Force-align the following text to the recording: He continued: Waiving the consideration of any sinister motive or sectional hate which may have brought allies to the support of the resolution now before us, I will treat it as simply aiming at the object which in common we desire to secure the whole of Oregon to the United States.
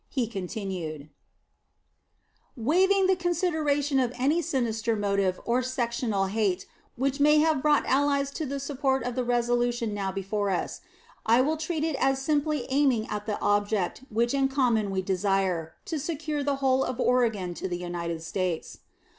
He 0.09 0.25
continued: 0.25 1.11
Waiving 2.57 3.05
the 3.05 3.15
consideration 3.15 3.99
of 3.99 4.11
any 4.17 4.41
sinister 4.41 4.95
motive 4.95 5.39
or 5.45 5.61
sectional 5.61 6.25
hate 6.25 6.65
which 6.95 7.19
may 7.19 7.37
have 7.37 7.61
brought 7.61 7.85
allies 7.85 8.31
to 8.31 8.47
the 8.47 8.59
support 8.59 9.03
of 9.03 9.13
the 9.13 9.23
resolution 9.23 9.93
now 9.93 10.11
before 10.11 10.49
us, 10.49 10.81
I 11.23 11.41
will 11.41 11.55
treat 11.55 11.83
it 11.83 11.97
as 11.97 12.19
simply 12.19 12.65
aiming 12.69 13.07
at 13.11 13.27
the 13.27 13.39
object 13.41 13.99
which 14.09 14.33
in 14.33 14.47
common 14.47 14.89
we 14.89 15.03
desire 15.03 15.75
to 15.85 15.99
secure 15.99 16.43
the 16.43 16.55
whole 16.55 16.83
of 16.83 16.99
Oregon 16.99 17.53
to 17.53 17.67
the 17.67 17.77
United 17.77 18.23
States. 18.23 18.79